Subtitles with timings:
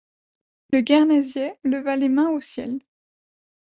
[0.73, 2.79] Le guernesiais leva les mains au ciel.